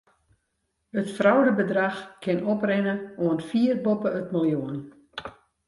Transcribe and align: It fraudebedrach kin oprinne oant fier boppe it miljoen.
It 1.01 1.11
fraudebedrach 1.17 1.99
kin 2.23 2.41
oprinne 2.53 2.95
oant 3.27 3.47
fier 3.51 3.77
boppe 3.87 4.09
it 4.21 4.35
miljoen. 4.35 4.83